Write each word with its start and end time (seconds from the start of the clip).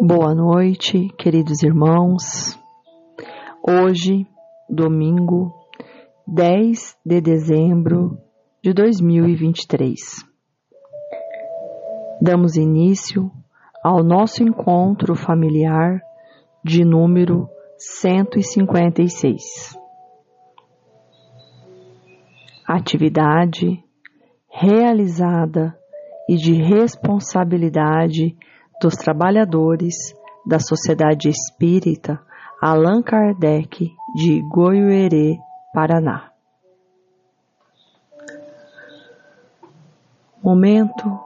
Boa 0.00 0.34
noite, 0.34 1.08
queridos 1.16 1.62
irmãos. 1.62 2.58
Hoje, 3.66 4.26
domingo, 4.68 5.50
10 6.26 6.98
de 7.06 7.22
dezembro 7.22 8.18
de 8.62 8.74
2023. 8.74 9.98
Damos 12.20 12.56
início 12.56 13.30
ao 13.82 14.04
nosso 14.04 14.42
encontro 14.42 15.14
familiar 15.14 16.02
de 16.62 16.84
número 16.84 17.48
156. 17.78 19.78
Atividade 22.66 23.82
realizada 24.50 25.74
e 26.28 26.36
de 26.36 26.52
responsabilidade 26.52 28.36
dos 28.80 28.94
trabalhadores 28.94 29.94
da 30.46 30.58
Sociedade 30.58 31.28
Espírita 31.28 32.20
Allan 32.60 33.02
Kardec 33.02 33.94
de 34.14 34.42
Goiuerê, 34.50 35.38
Paraná. 35.72 36.30
Momento 40.42 41.20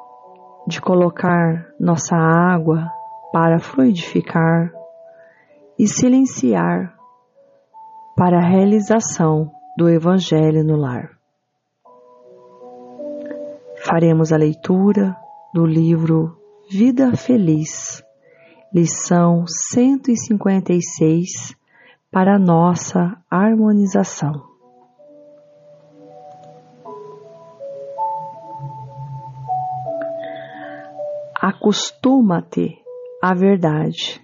de 0.67 0.81
colocar 0.81 1.73
nossa 1.79 2.17
água 2.17 2.91
para 3.33 3.59
fluidificar 3.59 4.73
e 5.79 5.87
silenciar 5.87 6.95
para 8.17 8.39
a 8.39 8.49
realização 8.49 9.51
do 9.77 9.89
Evangelho 9.89 10.65
no 10.65 10.77
lar. 10.77 11.17
Faremos 13.85 14.33
a 14.33 14.37
leitura 14.37 15.17
do 15.55 15.65
livro 15.65 16.37
Vida 16.71 17.17
Feliz, 17.17 18.05
lição 18.71 19.47
156 19.47 21.57
para 22.13 22.39
nossa 22.39 23.17
harmonização. 23.31 24.35
Acostuma-te 31.41 32.77
à 33.23 33.35
verdade. 33.35 34.21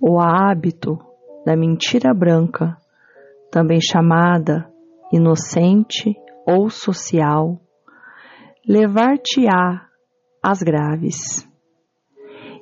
O 0.00 0.18
hábito 0.18 0.98
da 1.46 1.56
mentira 1.56 2.12
branca, 2.12 2.76
também 3.52 3.78
chamada 3.80 4.68
inocente 5.12 6.16
ou 6.44 6.68
social, 6.68 7.60
levar-te-á 8.66 9.87
as 10.50 10.62
graves, 10.62 11.46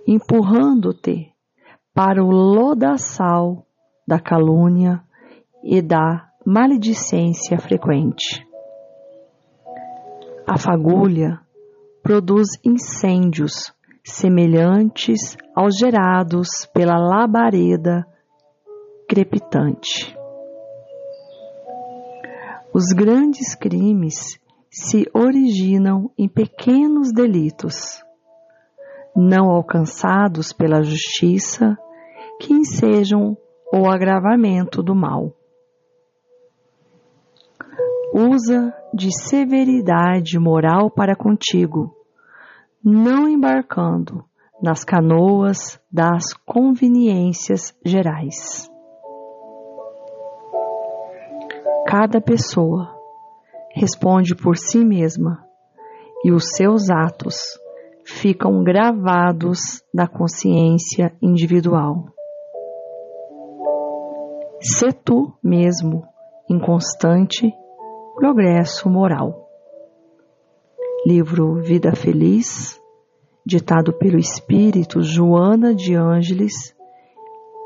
empurrando-te 0.09 1.33
para 1.95 2.21
o 2.21 2.29
lodaçal 2.29 3.65
da 4.05 4.19
calúnia 4.19 5.05
e 5.63 5.81
da 5.81 6.29
maledicência 6.45 7.57
frequente. 7.61 8.45
A 10.49 10.59
fagulha 10.59 11.41
produz 12.03 12.49
incêndios 12.65 13.73
semelhantes 14.05 15.37
aos 15.55 15.77
gerados 15.77 16.49
pela 16.75 16.99
labareda 16.99 18.05
crepitante. 19.09 20.13
Os 22.75 22.87
grandes 22.93 23.55
crimes 23.55 24.41
se 24.77 25.11
originam 25.15 26.11
em 26.19 26.29
pequenos 26.29 27.11
delitos, 27.11 28.05
não 29.17 29.51
alcançados 29.51 30.53
pela 30.53 30.83
justiça, 30.83 31.79
que 32.39 32.53
ensejam 32.53 33.39
o 33.73 33.89
agravamento 33.89 34.83
do 34.83 34.95
mal. 34.95 35.33
Usa 38.13 38.75
de 38.93 39.09
severidade 39.19 40.39
moral 40.39 40.91
para 40.91 41.17
contigo, 41.17 41.97
não 42.85 43.27
embarcando 43.27 44.27
nas 44.63 44.85
canoas 44.85 45.81
das 45.91 46.35
conveniências 46.45 47.75
gerais. 47.83 48.71
Cada 51.87 52.21
pessoa 52.21 52.96
responde 53.77 54.35
por 54.35 54.57
si 54.57 54.83
mesma 54.83 55.45
e 56.25 56.33
os 56.33 56.57
seus 56.57 56.89
atos 56.89 57.37
ficam 58.05 58.65
gravados 58.65 59.59
na 59.93 60.09
consciência 60.09 61.15
individual. 61.21 62.07
Se 64.61 64.91
tu 64.93 65.35
mesmo 65.45 66.05
em 66.49 66.59
constante 66.59 67.53
progresso 68.15 68.89
moral. 68.89 69.47
Livro 71.07 71.57
Vida 71.57 71.95
Feliz, 71.95 72.81
ditado 73.45 73.93
pelo 73.93 74.19
espírito 74.19 75.03
Joana 75.03 75.75
de 75.75 75.95
Ângeles, 75.95 76.75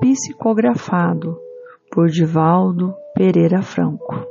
psicografado 0.00 1.38
por 1.92 2.08
Divaldo 2.08 2.92
Pereira 3.14 3.62
Franco. 3.62 4.29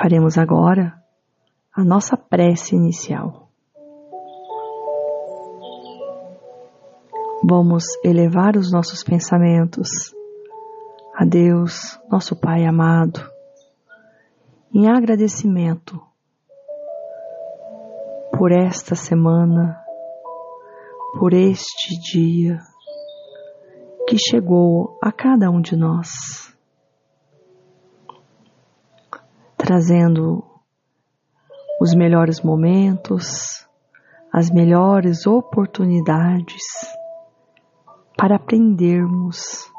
Faremos 0.00 0.38
agora 0.38 0.94
a 1.76 1.84
nossa 1.84 2.16
prece 2.16 2.74
inicial. 2.74 3.50
Vamos 7.44 7.84
elevar 8.02 8.56
os 8.56 8.72
nossos 8.72 9.04
pensamentos 9.04 9.90
a 11.14 11.26
Deus, 11.26 12.00
nosso 12.10 12.34
Pai 12.34 12.64
amado, 12.64 13.20
em 14.72 14.88
agradecimento 14.88 16.00
por 18.38 18.52
esta 18.52 18.94
semana, 18.94 19.84
por 21.18 21.34
este 21.34 22.00
dia 22.10 22.58
que 24.08 24.16
chegou 24.16 24.98
a 25.02 25.12
cada 25.12 25.50
um 25.50 25.60
de 25.60 25.76
nós. 25.76 26.49
Trazendo 29.70 30.42
os 31.80 31.94
melhores 31.94 32.40
momentos, 32.40 33.64
as 34.32 34.50
melhores 34.50 35.28
oportunidades 35.28 36.60
para 38.16 38.34
aprendermos 38.34 39.70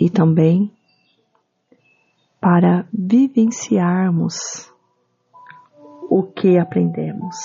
e 0.00 0.08
também 0.08 0.72
para 2.40 2.88
vivenciarmos 2.90 4.72
o 6.08 6.22
que 6.22 6.56
aprendemos. 6.56 7.36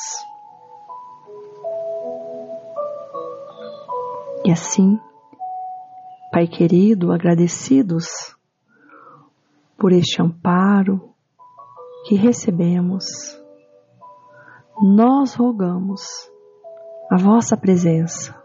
E 4.46 4.54
assim, 4.54 4.98
Pai 6.32 6.48
querido, 6.48 7.12
agradecidos 7.12 8.39
por 9.80 9.94
este 9.94 10.22
amparo 10.22 11.16
que 12.06 12.16
recebemos, 12.16 13.06
nós 14.82 15.34
rogamos 15.36 16.02
a 17.10 17.18
vossa 17.18 17.56
presença 17.56 18.36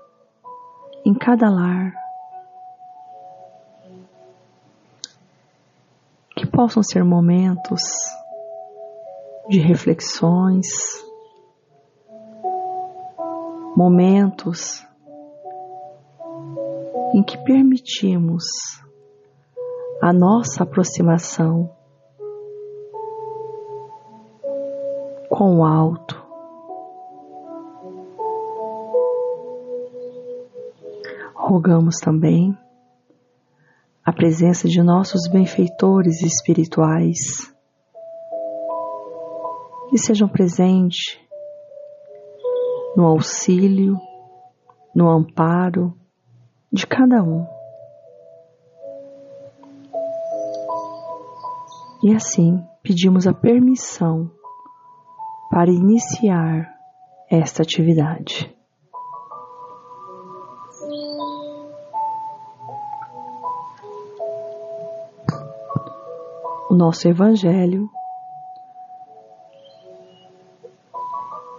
em 1.04 1.12
cada 1.12 1.50
lar, 1.50 1.92
que 6.36 6.46
possam 6.46 6.82
ser 6.82 7.04
momentos 7.04 7.82
de 9.48 9.58
reflexões, 9.58 10.66
momentos 13.76 14.86
em 17.12 17.22
que 17.22 17.36
permitimos 17.44 18.44
a 20.04 20.12
nossa 20.12 20.64
aproximação 20.64 21.74
com 25.30 25.60
o 25.60 25.64
alto. 25.64 26.22
Rogamos 31.34 31.96
também 32.00 32.54
a 34.04 34.12
presença 34.12 34.68
de 34.68 34.82
nossos 34.82 35.26
benfeitores 35.26 36.20
espirituais 36.20 37.50
que 39.88 39.96
sejam 39.96 40.28
presentes 40.28 41.18
no 42.94 43.06
auxílio, 43.06 43.98
no 44.94 45.08
amparo 45.08 45.94
de 46.70 46.86
cada 46.86 47.22
um. 47.22 47.46
E 52.04 52.14
assim 52.14 52.62
pedimos 52.82 53.26
a 53.26 53.32
permissão 53.32 54.30
para 55.50 55.70
iniciar 55.70 56.70
esta 57.30 57.62
atividade. 57.62 58.54
O 66.68 66.74
nosso 66.74 67.08
Evangelho 67.08 67.88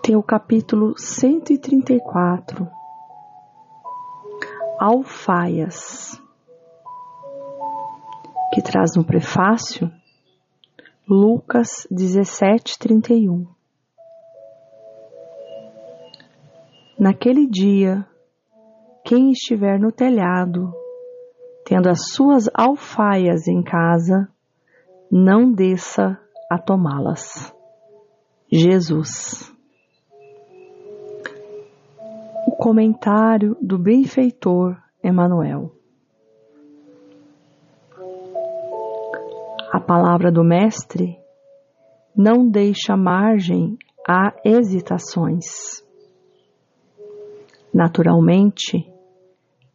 tem 0.04 0.16
o 0.16 0.22
capítulo 0.22 0.94
134, 0.96 2.70
Alfaias, 4.80 6.22
que 8.54 8.62
traz 8.62 8.96
no 8.96 9.04
prefácio 9.04 9.92
Lucas 11.08 11.88
17, 11.92 12.80
31. 12.80 13.46
Naquele 16.98 17.46
dia, 17.48 18.08
quem 19.04 19.30
estiver 19.30 19.80
no 19.80 19.92
telhado, 19.92 20.74
tendo 21.64 21.90
as 21.90 22.10
suas 22.10 22.50
alfaias 22.52 23.48
em 23.48 23.62
casa, 23.62 24.28
não 25.12 25.52
desça 25.52 26.20
a 26.50 26.58
tomá-las. 26.58 27.54
Jesus. 28.52 29.54
O 32.48 32.52
comentário 32.58 33.56
do 33.62 33.78
benfeitor 33.78 34.76
Emanuel. 35.04 35.72
Palavra 39.86 40.32
do 40.32 40.44
Mestre 40.44 41.18
não 42.16 42.50
deixa 42.50 42.98
margem 42.98 43.78
a 44.08 44.34
hesitações. 44.44 45.84
Naturalmente, 47.74 48.92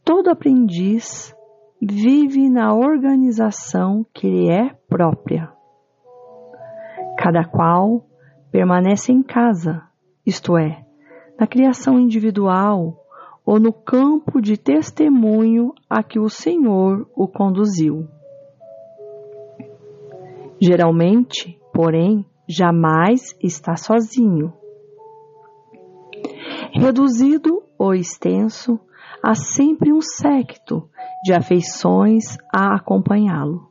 todo 0.05 0.31
aprendiz 0.31 1.35
vive 1.81 2.49
na 2.49 2.75
organização 2.75 4.05
que 4.13 4.29
lhe 4.29 4.51
é 4.51 4.75
própria. 4.89 5.53
Cada 7.17 7.45
qual 7.45 8.05
permanece 8.51 9.13
em 9.13 9.23
casa, 9.23 9.83
isto 10.27 10.57
é, 10.57 10.85
na 11.39 11.47
criação 11.47 11.99
individual 11.99 12.97
ou 13.47 13.61
no 13.61 13.73
campo 13.73 14.41
de 14.41 14.57
testemunho 14.57 15.73
a 15.89 16.03
que 16.03 16.19
o 16.19 16.29
Senhor 16.29 17.09
o 17.15 17.29
conduziu. 17.29 18.09
Geralmente, 20.61 21.59
porém, 21.73 22.27
jamais 22.47 23.35
está 23.43 23.77
sozinho. 23.77 24.53
Reduzido 26.73 27.63
ou 27.79 27.95
extenso, 27.95 28.79
há 29.23 29.35
sempre 29.35 29.91
um 29.93 30.03
séquito 30.03 30.89
de 31.25 31.33
afeições 31.33 32.37
a 32.55 32.77
acompanhá-lo. 32.77 33.71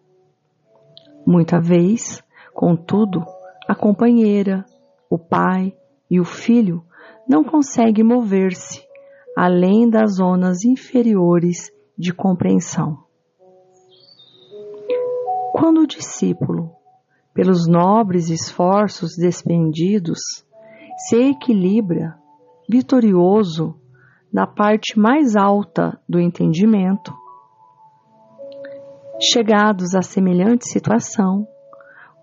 Muita 1.26 1.62
vez, 1.62 2.24
contudo, 2.54 3.24
a 3.68 3.76
companheira, 3.76 4.66
o 5.10 5.20
pai 5.20 5.76
e 6.10 6.20
o 6.20 6.26
filho 6.26 6.84
não 7.28 7.44
conseguem 7.44 8.04
mover-se 8.04 8.84
além 9.38 9.88
das 9.88 10.16
zonas 10.16 10.66
inferiores 10.66 11.72
de 11.96 12.12
compreensão. 12.12 12.98
Quando 15.54 15.82
o 15.82 15.88
discípulo 15.88 16.79
pelos 17.40 17.70
nobres 17.70 18.30
esforços 18.30 19.16
despendidos, 19.16 20.20
se 21.08 21.16
equilibra, 21.16 22.18
vitorioso, 22.70 23.80
na 24.30 24.46
parte 24.46 25.00
mais 25.00 25.38
alta 25.38 25.98
do 26.08 26.20
entendimento. 26.20 27.14
Chegados 29.22 29.96
a 29.96 30.02
semelhante 30.02 30.68
situação, 30.68 31.48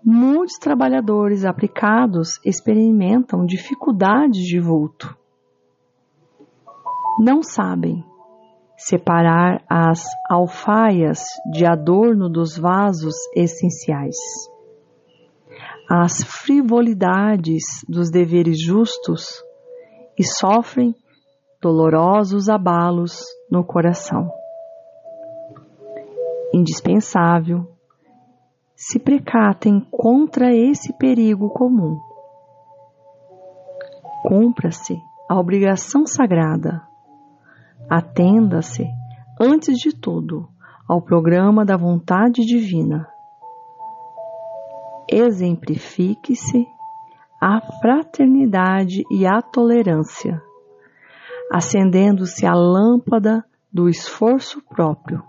muitos 0.05 0.59
trabalhadores 0.59 1.45
aplicados 1.45 2.39
experimentam 2.45 3.43
dificuldades 3.43 4.43
de 4.43 4.59
vulto. 4.59 5.17
Não 7.19 7.41
sabem 7.41 8.05
separar 8.77 9.63
as 9.67 10.05
alfaias 10.29 11.23
de 11.51 11.65
adorno 11.65 12.29
dos 12.29 12.55
vasos 12.55 13.15
essenciais 13.35 14.15
às 15.89 16.23
frivolidades 16.23 17.63
dos 17.87 18.11
deveres 18.11 18.61
justos 18.61 19.41
e 20.17 20.23
sofrem 20.23 20.93
dolorosos 21.61 22.49
abalos 22.49 23.23
no 23.49 23.63
coração. 23.63 24.29
Indispensável 26.53 27.65
se 28.75 28.99
precatem 28.99 29.79
contra 29.89 30.53
esse 30.53 30.95
perigo 30.97 31.49
comum. 31.49 31.97
Cumpra-se 34.23 34.97
a 35.29 35.39
obrigação 35.39 36.05
sagrada. 36.05 36.81
Atenda-se, 37.89 38.85
antes 39.39 39.77
de 39.77 39.95
tudo, 39.95 40.49
ao 40.87 41.01
programa 41.01 41.65
da 41.65 41.77
vontade 41.77 42.41
divina 42.41 43.07
exemplifique-se 45.09 46.67
a 47.41 47.61
fraternidade 47.81 49.03
e 49.11 49.25
a 49.25 49.41
tolerância, 49.41 50.41
acendendo-se 51.51 52.45
a 52.45 52.53
lâmpada 52.53 53.43
do 53.71 53.87
esforço 53.87 54.61
próprio, 54.67 55.23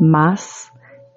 mas 0.00 0.72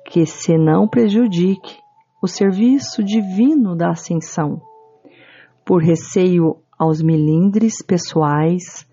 que 0.06 0.25
se 0.25 0.57
não 0.57 0.88
prejudique 0.88 1.80
o 2.21 2.27
serviço 2.27 3.03
divino 3.03 3.75
da 3.75 3.89
ascensão, 3.89 4.62
por 5.65 5.81
receio 5.81 6.57
aos 6.77 7.01
milindres 7.01 7.81
pessoais 7.83 8.88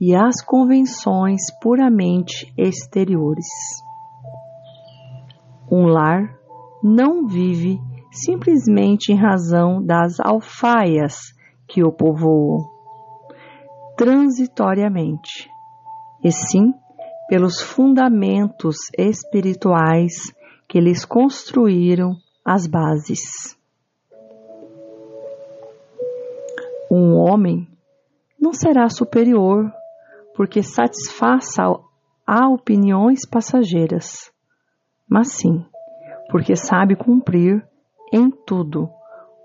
e 0.00 0.14
às 0.14 0.44
convenções 0.44 1.40
puramente 1.62 2.52
exteriores. 2.58 3.46
Um 5.70 5.86
lar 5.86 6.36
não 6.82 7.26
vive 7.26 7.80
simplesmente 8.14 9.12
em 9.12 9.16
razão 9.16 9.84
das 9.84 10.20
alfaias 10.20 11.14
que 11.68 11.82
o 11.82 11.90
povoam, 11.90 12.70
transitoriamente, 13.96 15.50
e 16.22 16.30
sim 16.30 16.72
pelos 17.28 17.60
fundamentos 17.60 18.76
espirituais 18.96 20.12
que 20.68 20.80
lhes 20.80 21.04
construíram 21.04 22.12
as 22.44 22.66
bases. 22.66 23.58
Um 26.90 27.16
homem 27.16 27.68
não 28.40 28.52
será 28.52 28.88
superior 28.88 29.72
porque 30.36 30.62
satisfaça 30.62 31.62
a 32.26 32.48
opiniões 32.48 33.26
passageiras, 33.28 34.30
mas 35.08 35.32
sim 35.32 35.64
porque 36.30 36.56
sabe 36.56 36.96
cumprir 36.96 37.66
em 38.12 38.30
tudo 38.30 38.90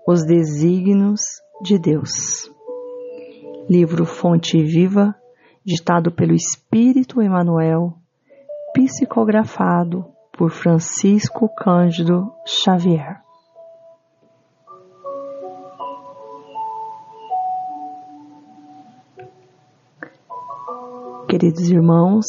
os 0.06 0.24
desígnios 0.24 1.20
de 1.62 1.78
Deus. 1.78 2.50
Livro 3.68 4.04
Fonte 4.04 4.62
Viva, 4.62 5.14
ditado 5.64 6.10
pelo 6.10 6.34
Espírito 6.34 7.22
Emmanuel, 7.22 7.94
psicografado 8.74 10.04
por 10.36 10.50
Francisco 10.50 11.48
Cândido 11.54 12.32
Xavier. 12.46 13.20
Queridos 21.28 21.70
irmãos, 21.70 22.26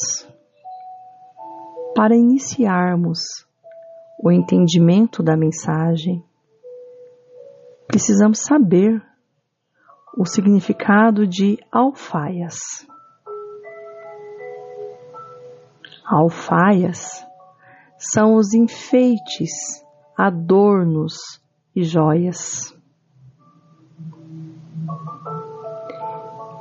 para 1.95 2.15
iniciarmos 2.15 3.19
o 4.23 4.31
entendimento 4.31 5.23
da 5.23 5.35
mensagem, 5.35 6.23
precisamos 7.87 8.39
saber 8.39 9.01
o 10.15 10.25
significado 10.25 11.25
de 11.25 11.57
alfaias. 11.71 12.55
Alfaias 16.05 17.25
são 17.97 18.35
os 18.35 18.53
enfeites, 18.53 19.51
adornos 20.17 21.13
e 21.75 21.83
joias. 21.83 22.75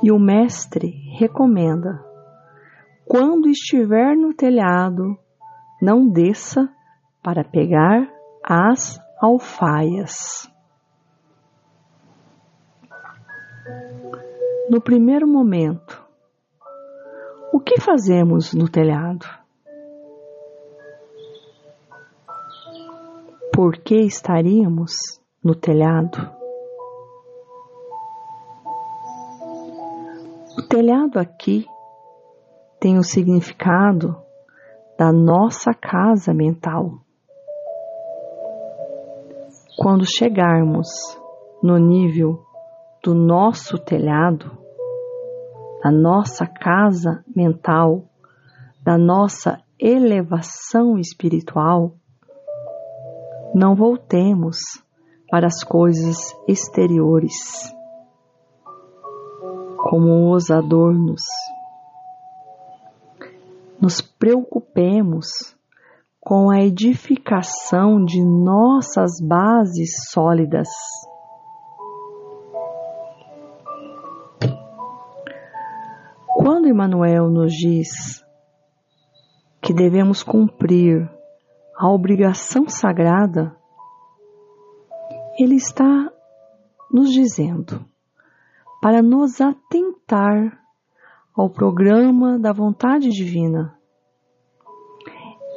E 0.01 0.11
o 0.11 0.17
mestre 0.17 0.87
recomenda: 1.19 2.03
quando 3.05 3.49
estiver 3.49 4.15
no 4.15 4.33
telhado, 4.33 5.17
não 5.81 6.09
desça 6.09 6.69
para 7.23 7.43
pegar 7.43 8.11
as 8.43 8.99
alfaias. 9.21 10.49
No 14.69 14.81
primeiro 14.81 15.27
momento, 15.27 16.01
o 17.53 17.59
que 17.59 17.79
fazemos 17.79 18.53
no 18.53 18.69
telhado? 18.69 19.25
Por 23.53 23.77
que 23.77 23.97
estaríamos 23.97 24.93
no 25.43 25.53
telhado? 25.53 26.31
O 30.57 30.61
telhado 30.63 31.19
aqui 31.19 31.65
tem 32.79 32.97
o 32.97 33.03
significado 33.03 34.15
da 34.97 35.11
nossa 35.11 35.73
casa 35.73 36.33
mental. 36.33 37.01
Quando 39.81 40.05
chegarmos 40.05 40.87
no 41.63 41.79
nível 41.79 42.45
do 43.03 43.15
nosso 43.15 43.79
telhado, 43.79 44.55
da 45.83 45.89
nossa 45.91 46.45
casa 46.45 47.25
mental, 47.35 48.03
da 48.83 48.95
nossa 48.95 49.59
elevação 49.79 50.99
espiritual, 50.99 51.95
não 53.55 53.73
voltemos 53.73 54.59
para 55.31 55.47
as 55.47 55.63
coisas 55.63 56.31
exteriores, 56.47 57.33
como 59.89 60.31
os 60.31 60.51
adornos. 60.51 61.23
Nos 63.81 63.99
preocupemos 63.99 65.57
com 66.23 66.51
a 66.51 66.61
edificação 66.61 68.05
de 68.05 68.23
nossas 68.23 69.19
bases 69.19 69.89
sólidas. 70.11 70.69
Quando 76.37 76.69
Emmanuel 76.69 77.29
nos 77.29 77.51
diz 77.51 78.23
que 79.61 79.73
devemos 79.73 80.21
cumprir 80.21 81.09
a 81.75 81.89
obrigação 81.89 82.69
sagrada, 82.69 83.55
ele 85.39 85.55
está 85.55 86.11
nos 86.91 87.11
dizendo 87.11 87.83
para 88.79 89.01
nos 89.01 89.41
atentar 89.41 90.59
ao 91.35 91.49
programa 91.49 92.37
da 92.37 92.53
vontade 92.53 93.09
divina, 93.09 93.75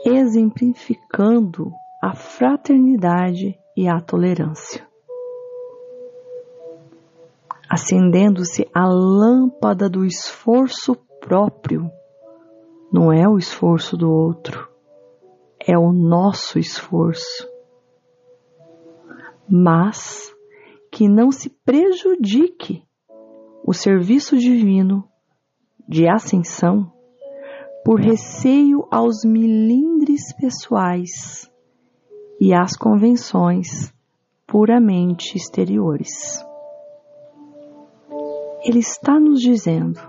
exemplificando 0.05 1.73
a 2.03 2.15
fraternidade 2.15 3.59
e 3.77 3.89
a 3.89 4.01
tolerância 4.01 4.87
acendendo-se 7.75 8.69
a 8.73 8.87
lâmpada 8.87 9.89
do 9.89 10.05
esforço 10.05 10.95
próprio. 11.21 11.91
Não 12.93 13.13
é 13.13 13.29
o 13.29 13.37
esforço 13.37 13.97
do 13.97 14.09
outro, 14.09 14.69
é 15.59 15.77
o 15.77 15.93
nosso 15.93 16.59
esforço. 16.59 17.49
Mas 19.49 20.33
que 20.93 21.09
não 21.09 21.33
se 21.33 21.51
prejudique 21.65 22.85
o 23.67 23.73
serviço 23.73 24.37
divino 24.37 25.09
de 25.89 26.09
ascensão 26.09 26.93
por 27.85 28.01
receio 28.01 28.87
aos 28.91 29.25
milindres 30.15 30.33
pessoais 30.41 31.51
e 32.41 32.55
às 32.55 32.77
convenções 32.77 33.93
puramente 34.47 35.37
exteriores. 35.37 36.45
Ele 38.65 38.79
está 38.79 39.19
nos 39.19 39.41
dizendo 39.41 40.01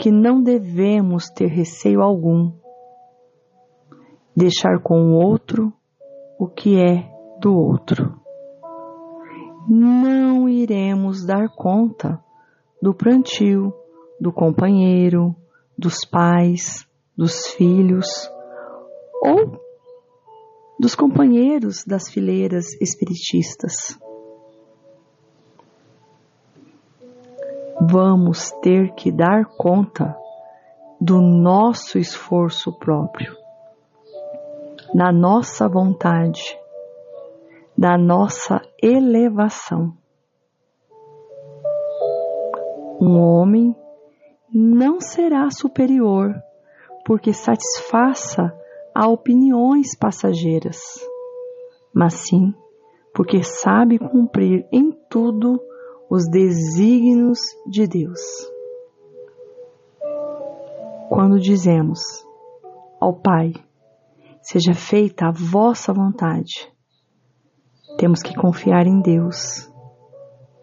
que 0.00 0.10
não 0.10 0.42
devemos 0.42 1.28
ter 1.30 1.46
receio 1.46 2.02
algum, 2.02 2.52
deixar 4.36 4.80
com 4.82 5.12
o 5.12 5.14
outro 5.14 5.72
o 6.38 6.48
que 6.48 6.76
é 6.78 7.08
do 7.40 7.54
outro. 7.54 8.20
Não 9.68 10.48
iremos 10.48 11.24
dar 11.24 11.48
conta 11.48 12.22
do 12.82 12.94
plantio 12.94 13.72
do 14.20 14.32
companheiro, 14.32 15.34
dos 15.78 16.04
pais, 16.04 16.86
dos 17.16 17.46
filhos 17.48 18.06
ou 19.22 19.60
dos 20.78 20.94
companheiros 20.94 21.84
das 21.86 22.10
fileiras 22.10 22.66
espiritistas. 22.80 23.98
vamos 27.80 28.50
ter 28.62 28.94
que 28.94 29.12
dar 29.12 29.44
conta 29.56 30.16
do 31.00 31.20
nosso 31.20 31.98
esforço 31.98 32.72
próprio, 32.78 33.34
da 34.94 35.12
nossa 35.12 35.68
vontade, 35.68 36.58
da 37.76 37.98
nossa 37.98 38.60
elevação. 38.82 39.92
Um 43.00 43.18
homem 43.18 43.76
não 44.52 45.00
será 45.00 45.50
superior 45.50 46.34
porque 47.04 47.32
satisfaça 47.32 48.52
a 48.96 49.06
opiniões 49.08 49.94
passageiras, 49.94 50.78
mas 51.94 52.14
sim 52.14 52.54
porque 53.16 53.42
sabe 53.42 53.98
cumprir 53.98 54.66
em 54.72 54.90
tudo 55.10 55.60
os 56.10 56.28
desígnios 56.30 57.38
de 57.66 57.86
Deus. 57.86 58.20
Quando 61.10 61.38
dizemos 61.38 62.00
ao 62.98 63.14
Pai, 63.14 63.52
seja 64.42 64.74
feita 64.74 65.26
a 65.26 65.30
vossa 65.30 65.92
vontade, 65.92 66.72
temos 67.98 68.22
que 68.22 68.34
confiar 68.34 68.86
em 68.86 69.00
Deus 69.02 69.70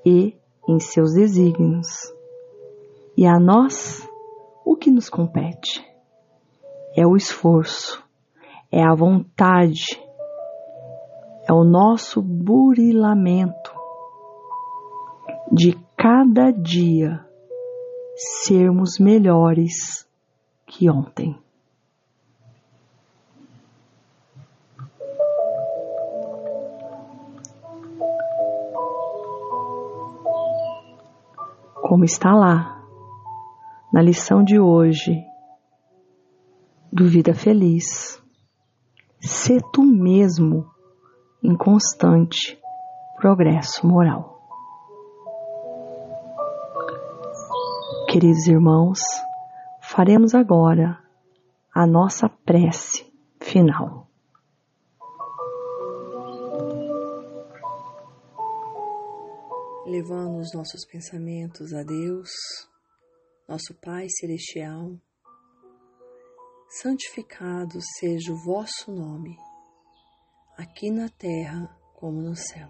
e 0.04 0.36
em 0.68 0.80
seus 0.80 1.14
desígnios. 1.14 1.88
E 3.16 3.28
a 3.28 3.40
nós, 3.40 4.10
o 4.66 4.76
que 4.76 4.90
nos 4.90 5.08
compete? 5.08 5.86
É 6.96 7.06
o 7.06 7.16
esforço, 7.16 8.03
é 8.74 8.84
a 8.84 8.96
vontade, 8.96 9.86
é 11.48 11.54
o 11.54 11.64
nosso 11.64 12.24
burilamento 12.24 13.72
de 15.52 15.78
cada 15.96 16.50
dia 16.50 17.24
sermos 18.16 18.98
melhores 19.00 20.10
que 20.66 20.90
ontem. 20.90 21.40
Como 31.76 32.04
está 32.04 32.34
lá 32.34 32.84
na 33.94 34.02
lição 34.02 34.44
de 34.44 34.60
hoje 34.60 35.24
do 36.92 37.08
Vida 37.08 37.36
Feliz, 37.36 38.23
ser 39.26 39.62
tu 39.72 39.82
mesmo 39.84 40.70
em 41.42 41.56
constante 41.56 42.60
progresso 43.16 43.88
moral. 43.88 44.34
Queridos 48.10 48.46
irmãos, 48.48 49.00
faremos 49.82 50.36
agora 50.36 51.00
a 51.74 51.88
nossa 51.88 52.28
prece 52.28 53.12
final. 53.42 54.08
Levando 59.86 60.40
os 60.40 60.54
nossos 60.54 60.86
pensamentos 60.86 61.74
a 61.74 61.84
Deus, 61.84 62.30
nosso 63.48 63.74
Pai 63.82 64.08
Celestial, 64.10 64.92
santificado 66.82 67.80
seja 68.00 68.34
o 68.34 68.44
vosso 68.44 68.92
nome, 68.92 69.38
aqui 70.58 70.90
na 70.90 71.08
terra 71.08 71.68
como 71.94 72.20
no 72.20 72.36
céu. 72.36 72.68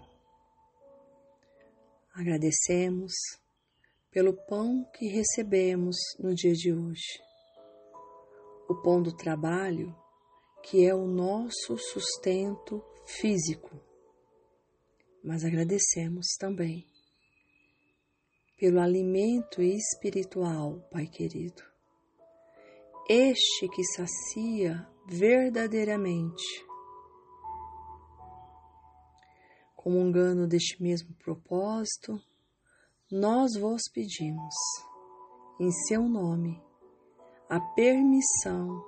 Agradecemos 2.12 3.12
pelo 4.10 4.34
pão 4.46 4.84
que 4.92 5.08
recebemos 5.08 5.96
no 6.18 6.34
dia 6.34 6.52
de 6.52 6.72
hoje. 6.72 7.18
O 8.68 8.74
pão 8.82 9.02
do 9.02 9.16
trabalho, 9.16 9.96
que 10.62 10.86
é 10.86 10.94
o 10.94 11.06
nosso 11.06 11.78
sustento 11.78 12.84
físico. 13.06 13.80
Mas 15.24 15.44
agradecemos 15.44 16.26
também 16.38 16.86
pelo 18.58 18.80
alimento 18.80 19.62
espiritual, 19.62 20.86
Pai 20.90 21.06
querido. 21.06 21.73
Este 23.06 23.68
que 23.68 23.84
sacia 23.84 24.88
verdadeiramente. 25.06 26.42
Comungando 29.76 30.46
deste 30.46 30.82
mesmo 30.82 31.14
propósito, 31.16 32.18
nós 33.12 33.60
vos 33.60 33.82
pedimos, 33.92 34.54
em 35.60 35.70
seu 35.86 36.08
nome, 36.08 36.58
a 37.50 37.60
permissão 37.74 38.82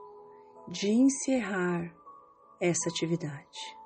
de 0.66 0.88
encerrar 0.88 1.94
essa 2.58 2.88
atividade, 2.88 3.76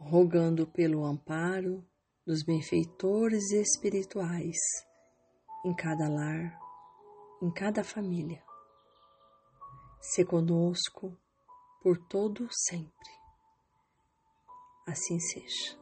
rogando 0.00 0.66
pelo 0.66 1.04
amparo 1.04 1.84
dos 2.26 2.42
benfeitores 2.42 3.52
espirituais 3.52 4.56
em 5.66 5.74
cada 5.74 6.08
lar, 6.08 6.58
em 7.42 7.52
cada 7.52 7.84
família. 7.84 8.45
Se 10.08 10.24
conosco 10.24 11.18
por 11.82 11.98
todo 11.98 12.46
sempre. 12.52 13.10
Assim 14.86 15.18
seja. 15.18 15.76